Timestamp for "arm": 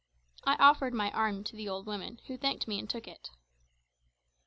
1.11-1.43